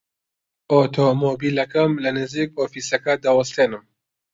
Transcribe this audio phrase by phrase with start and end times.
[0.71, 3.83] ئۆتۆمۆمبیلەکەم لە نزیک ئۆفیسەکە دەوەستێنم.